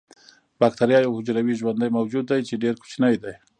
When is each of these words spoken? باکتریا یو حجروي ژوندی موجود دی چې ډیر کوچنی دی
باکتریا 0.59 0.99
یو 1.01 1.15
حجروي 1.17 1.53
ژوندی 1.59 1.89
موجود 1.97 2.25
دی 2.29 2.41
چې 2.47 2.61
ډیر 2.63 2.73
کوچنی 2.81 3.15
دی 3.23 3.33